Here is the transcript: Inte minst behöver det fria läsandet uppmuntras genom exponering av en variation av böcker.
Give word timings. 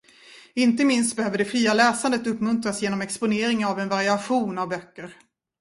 Inte 0.53 0.85
minst 0.85 1.15
behöver 1.15 1.37
det 1.37 1.45
fria 1.45 1.73
läsandet 1.73 2.27
uppmuntras 2.27 2.81
genom 2.81 3.01
exponering 3.01 3.65
av 3.65 3.79
en 3.79 3.89
variation 3.89 4.57
av 4.57 4.67
böcker. 4.69 5.13